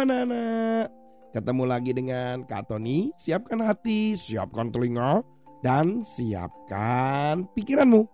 Anak-anak, 0.00 0.88
ketemu 1.36 1.64
lagi 1.68 1.92
dengan 1.92 2.40
Kak 2.48 2.72
Tony. 2.72 3.12
Siapkan 3.20 3.60
hati, 3.60 4.16
siapkan 4.16 4.72
telinga, 4.72 5.20
dan 5.60 6.00
siapkan 6.00 7.44
pikiranmu 7.52 8.08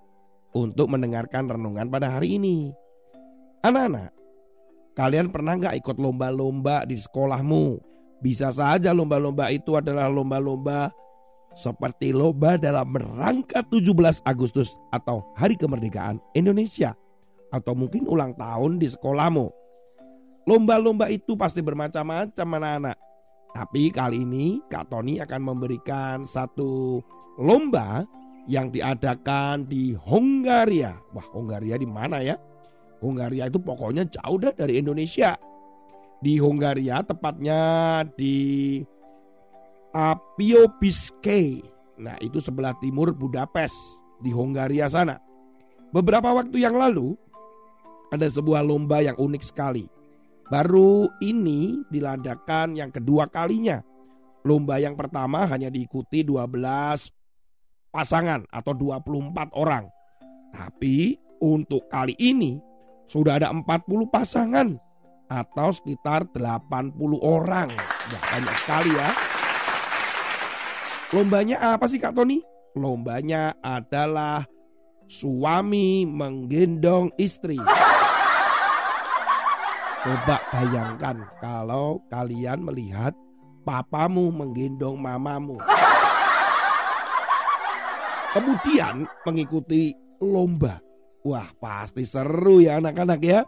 untuk 0.58 0.90
mendengarkan 0.90 1.46
renungan 1.46 1.86
pada 1.86 2.10
hari 2.18 2.42
ini. 2.42 2.74
Anak-anak, 3.62 4.10
kalian 4.98 5.30
pernah 5.30 5.54
nggak 5.62 5.78
ikut 5.78 6.02
lomba-lomba 6.02 6.82
di 6.90 6.98
sekolahmu? 6.98 7.78
Bisa 8.18 8.50
saja 8.50 8.90
lomba-lomba 8.90 9.54
itu 9.54 9.78
adalah 9.78 10.10
lomba-lomba 10.10 10.90
seperti 11.54 12.10
lomba 12.10 12.58
dalam 12.58 12.98
rangka 12.98 13.62
17 13.62 14.26
Agustus 14.26 14.74
atau 14.90 15.22
Hari 15.38 15.54
Kemerdekaan 15.54 16.18
Indonesia 16.34 16.98
atau 17.54 17.78
mungkin 17.78 18.10
ulang 18.10 18.34
tahun 18.34 18.82
di 18.82 18.90
sekolahmu. 18.90 19.65
Lomba-lomba 20.46 21.10
itu 21.10 21.34
pasti 21.34 21.58
bermacam-macam 21.58 22.48
anak-anak. 22.62 22.96
Tapi 23.50 23.90
kali 23.90 24.22
ini 24.22 24.62
Kak 24.70 24.94
Tony 24.94 25.18
akan 25.18 25.42
memberikan 25.42 26.22
satu 26.22 27.02
lomba 27.34 28.06
yang 28.46 28.70
diadakan 28.70 29.66
di 29.66 29.98
Hongaria. 29.98 30.94
Wah, 31.10 31.26
Hongaria 31.34 31.74
di 31.74 31.88
mana 31.88 32.22
ya? 32.22 32.38
Hongaria 33.02 33.50
itu 33.50 33.58
pokoknya 33.58 34.06
jauh 34.06 34.38
dah 34.38 34.54
dari 34.54 34.78
Indonesia. 34.78 35.34
Di 36.22 36.38
Hongaria 36.38 37.02
tepatnya 37.02 37.60
di 38.14 38.80
Apiobiske. 39.90 41.64
Nah, 41.98 42.16
itu 42.22 42.38
sebelah 42.38 42.76
timur 42.78 43.10
Budapest 43.10 43.74
di 44.22 44.30
Hongaria 44.30 44.86
sana. 44.86 45.18
Beberapa 45.90 46.30
waktu 46.36 46.60
yang 46.60 46.76
lalu 46.76 47.16
ada 48.12 48.28
sebuah 48.28 48.62
lomba 48.62 49.02
yang 49.02 49.16
unik 49.18 49.42
sekali. 49.42 49.95
Baru 50.46 51.10
ini 51.18 51.82
dilandakan 51.90 52.78
yang 52.78 52.94
kedua 52.94 53.26
kalinya. 53.26 53.82
Lomba 54.46 54.78
yang 54.78 54.94
pertama 54.94 55.42
hanya 55.50 55.66
diikuti 55.66 56.22
12 56.22 57.10
pasangan 57.90 58.46
atau 58.54 58.70
24 58.70 59.50
orang. 59.58 59.90
Tapi 60.54 61.18
untuk 61.42 61.90
kali 61.90 62.14
ini 62.22 62.62
sudah 63.10 63.42
ada 63.42 63.50
40 63.50 64.06
pasangan 64.06 64.68
atau 65.26 65.68
sekitar 65.74 66.30
80 66.30 66.94
orang. 67.18 67.74
Ya, 68.06 68.20
banyak 68.30 68.56
sekali 68.62 68.90
ya. 68.94 69.10
Lombanya 71.10 71.56
apa 71.74 71.90
sih 71.90 71.98
Kak 71.98 72.14
Tony? 72.14 72.38
Lombanya 72.78 73.50
adalah 73.58 74.46
suami 75.10 76.06
menggendong 76.06 77.10
istri. 77.18 77.58
Coba 80.06 80.38
bayangkan 80.54 81.18
kalau 81.42 81.98
kalian 82.06 82.62
melihat 82.62 83.10
papamu 83.66 84.30
menggendong 84.30 84.94
mamamu. 84.94 85.58
Kemudian 88.30 89.10
mengikuti 89.26 89.90
lomba. 90.22 90.78
Wah 91.26 91.50
pasti 91.58 92.06
seru 92.06 92.62
ya 92.62 92.78
anak-anak 92.78 93.18
ya. 93.18 93.42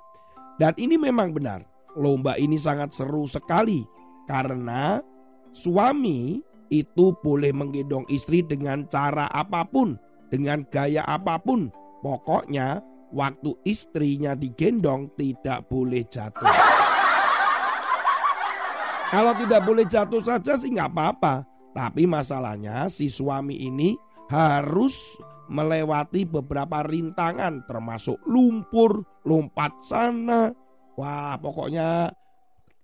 Dan 0.58 0.74
ini 0.82 0.98
memang 0.98 1.30
benar. 1.30 1.62
Lomba 1.94 2.34
ini 2.34 2.58
sangat 2.58 2.90
seru 2.90 3.30
sekali. 3.30 3.86
Karena 4.26 4.98
suami 5.54 6.42
itu 6.74 7.14
boleh 7.22 7.54
menggendong 7.54 8.02
istri 8.10 8.42
dengan 8.42 8.82
cara 8.90 9.30
apa 9.30 9.62
pun. 9.62 9.94
Dengan 10.26 10.66
gaya 10.66 11.06
apa 11.06 11.38
pun. 11.38 11.70
Pokoknya 12.02 12.82
waktu 13.12 13.56
istrinya 13.64 14.36
digendong 14.36 15.12
tidak 15.16 15.68
boleh 15.68 16.04
jatuh. 16.06 16.44
Kalau 19.12 19.32
tidak 19.40 19.64
boleh 19.64 19.88
jatuh 19.88 20.20
saja 20.20 20.52
sih 20.60 20.68
nggak 20.68 20.92
apa-apa. 20.92 21.34
Tapi 21.72 22.04
masalahnya 22.04 22.90
si 22.92 23.08
suami 23.08 23.56
ini 23.56 23.96
harus 24.28 24.98
melewati 25.48 26.28
beberapa 26.28 26.84
rintangan 26.84 27.64
termasuk 27.64 28.20
lumpur, 28.28 29.00
lompat 29.24 29.72
sana. 29.80 30.52
Wah 30.98 31.40
pokoknya 31.40 32.12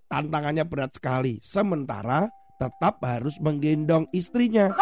tantangannya 0.09 0.65
berat 0.65 0.97
sekali. 0.97 1.37
Sementara 1.45 2.25
tetap 2.57 3.05
harus 3.05 3.37
menggendong 3.43 4.09
istrinya. 4.17 4.73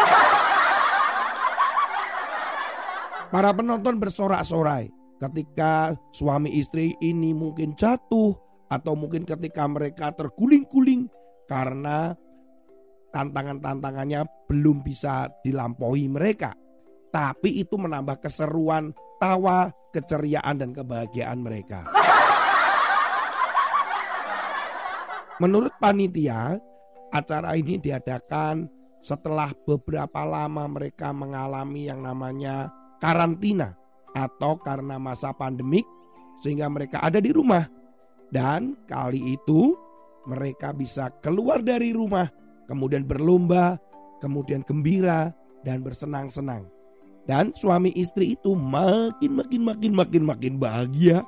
Para 3.33 3.49
penonton 3.51 3.97
bersorak-sorai 3.99 5.02
ketika 5.29 5.95
suami 6.11 6.59
istri 6.59 6.99
ini 6.99 7.31
mungkin 7.31 7.71
jatuh 7.79 8.35
atau 8.67 8.93
mungkin 8.97 9.23
ketika 9.23 9.63
mereka 9.69 10.11
terguling-guling 10.11 11.07
karena 11.47 12.11
tantangan-tantangannya 13.15 14.25
belum 14.49 14.83
bisa 14.83 15.29
dilampaui 15.45 16.09
mereka. 16.11 16.51
Tapi 17.13 17.61
itu 17.61 17.77
menambah 17.77 18.25
keseruan, 18.25 18.89
tawa, 19.21 19.69
keceriaan 19.93 20.57
dan 20.57 20.73
kebahagiaan 20.73 21.39
mereka. 21.45 21.85
Menurut 25.37 25.77
panitia, 25.77 26.57
acara 27.13 27.53
ini 27.53 27.77
diadakan 27.77 28.65
setelah 28.97 29.53
beberapa 29.67 30.25
lama 30.25 30.65
mereka 30.65 31.13
mengalami 31.13 31.85
yang 31.85 32.01
namanya 32.01 32.73
karantina 32.97 33.82
atau 34.13 34.57
karena 34.61 35.01
masa 35.01 35.33
pandemik 35.33 35.85
sehingga 36.41 36.69
mereka 36.69 37.01
ada 37.01 37.21
di 37.21 37.33
rumah. 37.33 37.65
Dan 38.33 38.73
kali 38.89 39.37
itu 39.37 39.77
mereka 40.25 40.73
bisa 40.73 41.13
keluar 41.21 41.61
dari 41.61 41.93
rumah, 41.93 42.25
kemudian 42.65 43.05
berlomba, 43.05 43.77
kemudian 44.17 44.65
gembira 44.65 45.29
dan 45.61 45.85
bersenang-senang. 45.85 46.65
Dan 47.23 47.55
suami 47.55 47.93
istri 47.95 48.35
itu 48.35 48.51
makin 48.51 49.39
makin 49.39 49.61
makin 49.63 49.91
makin 49.95 50.23
makin 50.27 50.53
bahagia 50.59 51.23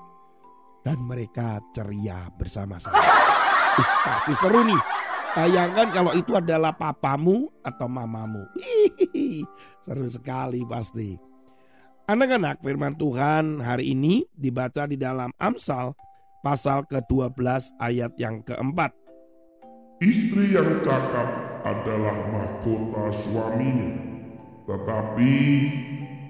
dan 0.83 0.99
mereka 1.01 1.63
ceria 1.71 2.27
bersama-sama. 2.35 2.99
Uh, 2.99 3.89
pasti 4.05 4.33
seru 4.37 4.61
nih. 4.67 4.81
Bayangkan 5.35 5.91
kalau 5.91 6.15
itu 6.15 6.31
adalah 6.31 6.71
papamu 6.71 7.51
atau 7.59 7.87
mamamu. 7.91 8.47
Hihihi, 8.55 9.43
seru 9.83 10.07
sekali 10.07 10.63
pasti. 10.63 11.34
Anak-anak 12.05 12.61
firman 12.61 12.93
Tuhan 13.01 13.65
hari 13.65 13.97
ini 13.97 14.29
dibaca 14.37 14.85
di 14.85 14.93
dalam 14.93 15.33
Amsal 15.41 15.97
pasal 16.45 16.85
ke-12 16.85 17.81
ayat 17.81 18.13
yang 18.21 18.45
keempat. 18.45 18.93
Istri 20.05 20.53
yang 20.53 20.85
cakap 20.85 21.25
adalah 21.65 22.13
mahkota 22.29 23.09
suaminya, 23.09 23.89
tetapi 24.69 25.33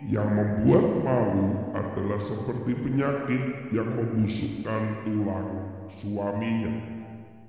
yang 0.07 0.31
membuat 0.31 0.85
malu 1.03 1.59
adalah 1.75 2.23
seperti 2.23 2.71
penyakit 2.79 3.43
yang 3.75 3.91
membusukkan 3.99 4.81
tulang 5.03 5.49
suaminya. 5.91 6.71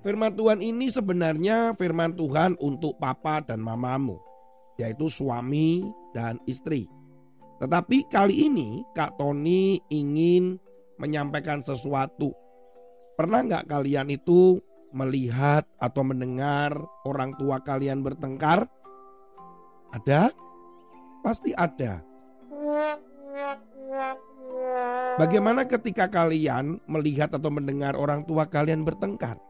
Firman 0.02 0.34
Tuhan 0.34 0.67
ini 0.67 0.90
sebenarnya 0.90 1.79
firman 1.79 2.19
Tuhan 2.19 2.58
untuk 2.58 2.99
papa 2.99 3.38
dan 3.46 3.62
mamamu, 3.62 4.19
yaitu 4.82 5.06
suami 5.06 5.87
dan 6.11 6.43
istri. 6.50 6.90
Tetapi 7.56 8.12
kali 8.12 8.47
ini 8.49 8.85
Kak 8.93 9.17
Tony 9.17 9.81
ingin 9.88 10.61
menyampaikan 11.00 11.64
sesuatu. 11.64 12.32
Pernah 13.17 13.41
nggak 13.49 13.69
kalian 13.69 14.12
itu 14.12 14.61
melihat 14.93 15.64
atau 15.81 16.05
mendengar 16.05 16.76
orang 17.08 17.32
tua 17.41 17.61
kalian 17.64 18.05
bertengkar? 18.05 18.69
Ada? 19.93 20.29
Pasti 21.25 21.56
ada. 21.56 22.05
Bagaimana 25.17 25.64
ketika 25.64 26.12
kalian 26.12 26.76
melihat 26.85 27.32
atau 27.32 27.49
mendengar 27.49 27.97
orang 27.97 28.29
tua 28.29 28.44
kalian 28.44 28.85
bertengkar? 28.85 29.41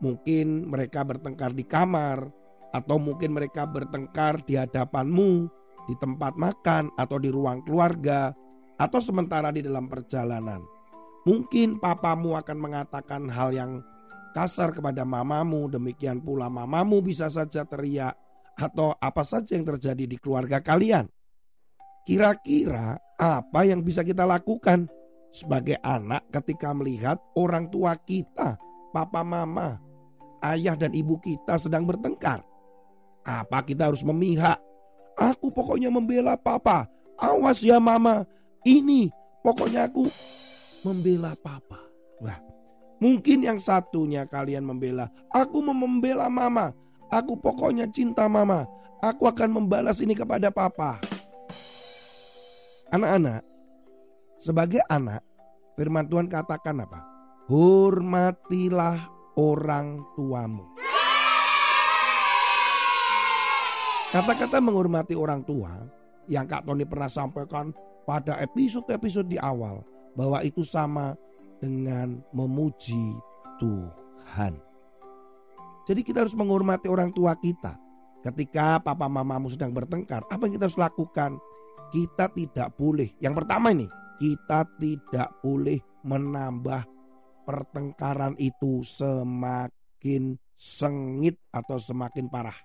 Mungkin 0.00 0.72
mereka 0.72 1.04
bertengkar 1.04 1.52
di 1.52 1.64
kamar, 1.68 2.32
atau 2.72 2.96
mungkin 3.00 3.32
mereka 3.32 3.64
bertengkar 3.64 4.44
di 4.44 4.56
hadapanmu, 4.60 5.48
di 5.84 5.94
tempat 6.00 6.34
makan 6.40 6.88
atau 6.96 7.20
di 7.20 7.28
ruang 7.28 7.60
keluarga 7.62 8.32
atau 8.80 9.00
sementara 9.00 9.52
di 9.52 9.60
dalam 9.60 9.88
perjalanan. 9.88 10.64
Mungkin 11.26 11.82
papamu 11.82 12.38
akan 12.38 12.58
mengatakan 12.58 13.26
hal 13.28 13.50
yang 13.50 13.82
kasar 14.36 14.70
kepada 14.72 15.02
mamamu, 15.02 15.66
demikian 15.66 16.22
pula 16.22 16.46
mamamu 16.46 17.02
bisa 17.02 17.26
saja 17.26 17.66
teriak 17.66 18.14
atau 18.56 18.96
apa 18.96 19.24
saja 19.26 19.56
yang 19.58 19.66
terjadi 19.66 20.04
di 20.06 20.16
keluarga 20.16 20.62
kalian. 20.62 21.08
Kira-kira 22.06 22.96
apa 23.18 23.60
yang 23.66 23.82
bisa 23.82 24.06
kita 24.06 24.22
lakukan 24.22 24.86
sebagai 25.34 25.76
anak 25.82 26.24
ketika 26.30 26.70
melihat 26.70 27.18
orang 27.34 27.66
tua 27.68 27.98
kita, 27.98 28.54
papa 28.94 29.26
mama, 29.26 29.82
ayah 30.46 30.78
dan 30.78 30.94
ibu 30.94 31.18
kita 31.18 31.58
sedang 31.58 31.82
bertengkar? 31.82 32.46
Apa 33.26 33.66
kita 33.66 33.90
harus 33.90 34.06
memihak? 34.06 34.62
Aku 35.16 35.48
pokoknya 35.48 35.88
membela 35.88 36.36
papa. 36.36 36.84
Awas 37.16 37.64
ya 37.64 37.80
mama. 37.80 38.28
Ini 38.62 39.08
pokoknya 39.40 39.88
aku 39.88 40.04
membela 40.84 41.32
papa. 41.40 41.80
Wah, 42.20 42.36
mungkin 43.00 43.44
yang 43.44 43.56
satunya 43.56 44.28
kalian 44.28 44.68
membela. 44.68 45.08
Aku 45.32 45.64
mau 45.64 45.72
membela 45.72 46.28
mama. 46.28 46.76
Aku 47.08 47.40
pokoknya 47.40 47.88
cinta 47.88 48.28
mama. 48.28 48.68
Aku 49.00 49.24
akan 49.28 49.62
membalas 49.62 50.00
ini 50.04 50.12
kepada 50.12 50.52
papa. 50.52 51.00
Anak-anak, 52.92 53.42
sebagai 54.38 54.80
anak, 54.86 55.20
firman 55.74 56.06
Tuhan 56.06 56.30
katakan 56.30 56.86
apa? 56.86 57.02
Hormatilah 57.46 59.10
orang 59.36 60.02
tuamu. 60.16 60.64
Kata-kata 64.16 64.64
menghormati 64.64 65.12
orang 65.12 65.44
tua 65.44 65.76
yang 66.24 66.48
Kak 66.48 66.64
Tony 66.64 66.88
pernah 66.88 67.04
sampaikan 67.04 67.68
pada 68.08 68.40
episode-episode 68.40 69.28
di 69.28 69.36
awal 69.36 69.84
bahwa 70.16 70.40
itu 70.40 70.64
sama 70.64 71.12
dengan 71.60 72.24
memuji 72.32 73.12
Tuhan. 73.60 74.56
Jadi 75.84 76.00
kita 76.00 76.24
harus 76.24 76.32
menghormati 76.32 76.88
orang 76.88 77.12
tua 77.12 77.36
kita. 77.36 77.76
Ketika 78.24 78.80
papa 78.80 79.04
mamamu 79.04 79.52
sedang 79.52 79.76
bertengkar, 79.76 80.24
apa 80.32 80.48
yang 80.48 80.56
kita 80.56 80.64
harus 80.64 80.80
lakukan? 80.80 81.36
Kita 81.92 82.32
tidak 82.32 82.72
boleh. 82.72 83.12
Yang 83.20 83.44
pertama 83.44 83.68
ini, 83.76 83.84
kita 84.16 84.64
tidak 84.80 85.28
boleh 85.44 85.76
menambah 86.08 86.88
pertengkaran 87.44 88.32
itu 88.40 88.80
semakin 88.80 90.40
sengit 90.56 91.36
atau 91.52 91.76
semakin 91.76 92.32
parah. 92.32 92.56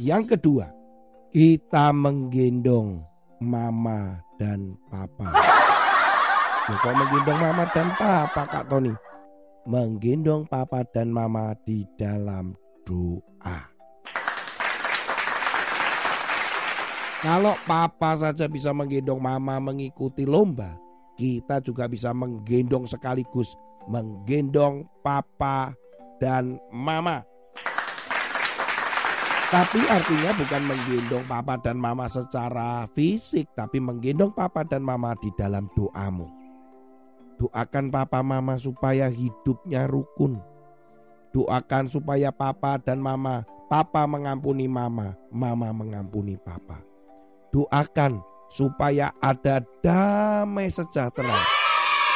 Yang 0.00 0.32
kedua, 0.32 0.72
kita 1.28 1.92
menggendong 1.92 3.04
mama 3.36 4.24
dan 4.40 4.72
papa. 4.88 5.28
Loh, 6.72 6.78
kok 6.80 6.94
menggendong 6.96 7.36
mama 7.36 7.64
dan 7.76 7.92
papa 8.00 8.48
Kak 8.48 8.64
Tony? 8.72 8.96
Menggendong 9.68 10.48
papa 10.48 10.88
dan 10.88 11.12
mama 11.12 11.52
di 11.68 11.84
dalam 12.00 12.56
doa. 12.88 13.60
Kalau 17.20 17.52
papa 17.68 18.16
saja 18.16 18.48
bisa 18.48 18.72
menggendong 18.72 19.20
mama 19.20 19.60
mengikuti 19.60 20.24
lomba, 20.24 20.80
kita 21.20 21.60
juga 21.60 21.84
bisa 21.84 22.16
menggendong 22.16 22.88
sekaligus 22.88 23.52
menggendong 23.84 24.88
papa 25.04 25.76
dan 26.16 26.56
mama. 26.72 27.29
Tapi 29.50 29.82
artinya 29.82 30.30
bukan 30.38 30.62
menggendong 30.62 31.26
papa 31.26 31.58
dan 31.58 31.74
mama 31.74 32.06
secara 32.06 32.86
fisik, 32.94 33.50
tapi 33.58 33.82
menggendong 33.82 34.30
papa 34.30 34.62
dan 34.62 34.78
mama 34.78 35.18
di 35.18 35.26
dalam 35.34 35.66
doamu. 35.74 36.30
Doakan 37.34 37.90
papa 37.90 38.22
mama 38.22 38.62
supaya 38.62 39.10
hidupnya 39.10 39.90
rukun. 39.90 40.38
Doakan 41.34 41.90
supaya 41.90 42.30
papa 42.30 42.78
dan 42.78 43.02
mama, 43.02 43.42
papa 43.66 44.06
mengampuni 44.06 44.70
mama, 44.70 45.18
mama 45.34 45.74
mengampuni 45.74 46.38
papa. 46.38 46.78
Doakan 47.50 48.22
supaya 48.54 49.10
ada 49.18 49.66
damai 49.82 50.70
sejahtera 50.70 51.42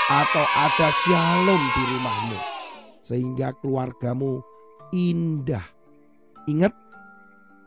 atau 0.07 0.45
ada 0.55 0.89
shalom 1.03 1.63
di 1.75 1.83
rumahmu 1.99 2.39
sehingga 3.03 3.51
keluargamu 3.59 4.39
indah. 4.95 5.67
Ingat 6.45 6.84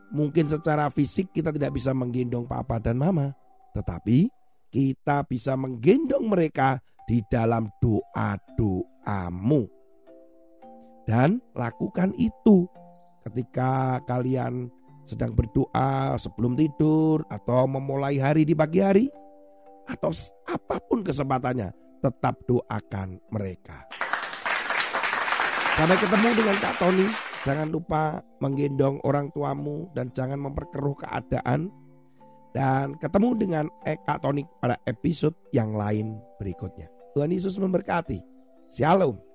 Mungkin 0.07 0.47
secara 0.47 0.87
fisik 0.87 1.35
kita 1.35 1.51
tidak 1.51 1.75
bisa 1.75 1.91
menggendong 1.91 2.47
papa 2.47 2.79
dan 2.79 2.95
mama, 2.95 3.35
tetapi 3.75 4.31
kita 4.71 5.27
bisa 5.27 5.55
menggendong 5.59 6.31
mereka 6.31 6.79
di 7.07 7.23
dalam 7.27 7.67
doa-doamu. 7.83 9.63
Dan 11.07 11.39
lakukan 11.55 12.11
itu 12.19 12.67
ketika 13.23 14.03
kalian 14.03 14.67
sedang 15.07 15.31
berdoa 15.31 16.19
sebelum 16.19 16.59
tidur 16.59 17.23
atau 17.31 17.63
memulai 17.63 18.19
hari 18.19 18.43
di 18.43 18.51
pagi 18.51 18.83
hari 18.83 19.05
atau 19.87 20.11
apa 20.43 20.83
pun 20.83 20.99
kesempatannya, 20.99 21.71
tetap 22.03 22.43
doakan 22.43 23.19
mereka. 23.31 23.87
Sampai 25.79 25.95
ketemu 25.95 26.29
dengan 26.35 26.57
Kak 26.59 26.75
Tony 26.75 27.07
Jangan 27.47 27.71
lupa 27.71 28.19
menggendong 28.43 28.99
orang 29.07 29.31
tuamu 29.31 29.87
dan 29.95 30.11
jangan 30.11 30.35
memperkeruh 30.35 30.99
keadaan. 30.99 31.71
Dan 32.51 32.99
ketemu 32.99 33.29
dengan 33.39 33.65
Eka 33.87 34.19
Tonik 34.19 34.51
pada 34.59 34.75
episode 34.83 35.31
yang 35.55 35.71
lain 35.71 36.19
berikutnya. 36.43 36.91
Tuhan 37.15 37.31
Yesus 37.31 37.55
memberkati. 37.55 38.19
Shalom. 38.67 39.26